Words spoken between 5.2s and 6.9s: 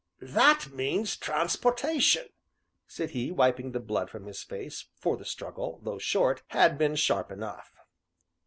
struggle, though short, had